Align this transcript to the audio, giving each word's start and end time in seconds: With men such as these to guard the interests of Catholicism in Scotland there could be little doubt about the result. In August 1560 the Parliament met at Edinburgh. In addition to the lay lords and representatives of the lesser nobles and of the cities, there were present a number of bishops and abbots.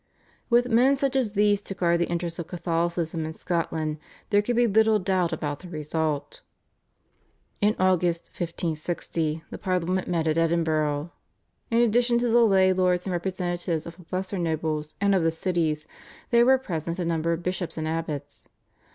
With 0.49 0.67
men 0.67 0.95
such 0.95 1.15
as 1.15 1.33
these 1.33 1.61
to 1.61 1.75
guard 1.75 1.99
the 1.99 2.07
interests 2.09 2.39
of 2.39 2.47
Catholicism 2.47 3.23
in 3.23 3.33
Scotland 3.33 3.99
there 4.31 4.41
could 4.41 4.55
be 4.55 4.65
little 4.65 4.97
doubt 4.97 5.31
about 5.31 5.59
the 5.59 5.69
result. 5.69 6.41
In 7.61 7.75
August 7.77 8.29
1560 8.29 9.43
the 9.51 9.59
Parliament 9.59 10.07
met 10.07 10.25
at 10.25 10.39
Edinburgh. 10.39 11.11
In 11.69 11.81
addition 11.81 12.17
to 12.17 12.29
the 12.29 12.43
lay 12.43 12.73
lords 12.73 13.05
and 13.05 13.13
representatives 13.13 13.85
of 13.85 13.95
the 13.97 14.05
lesser 14.11 14.39
nobles 14.39 14.95
and 14.99 15.13
of 15.13 15.21
the 15.21 15.29
cities, 15.29 15.85
there 16.31 16.47
were 16.47 16.57
present 16.57 16.97
a 16.97 17.05
number 17.05 17.31
of 17.31 17.43
bishops 17.43 17.77
and 17.77 17.87
abbots. 17.87 18.49